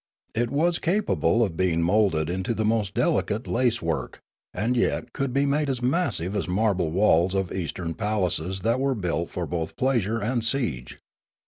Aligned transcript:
It 0.33 0.49
was 0.49 0.79
capable 0.79 1.43
of 1.43 1.55
being 1.55 1.83
moulded 1.83 2.27
into 2.27 2.55
the 2.55 2.65
most 2.65 2.95
delicate 2.95 3.45
lace 3.47 3.83
work, 3.83 4.19
aud 4.57 4.75
yet 4.75 5.13
could 5.13 5.31
be 5.31 5.45
made 5.45 5.69
as 5.69 5.83
massive 5.83 6.35
as 6.35 6.47
marble 6.47 6.89
walls 6.89 7.35
of 7.35 7.51
Eastern 7.51 7.93
palaces 7.93 8.61
that 8.61 8.79
were 8.79 8.95
built 8.95 9.29
for 9.29 9.45
both 9.45 9.77
pleasure 9.77 10.17
and 10.19 10.43
siege. 10.43 10.97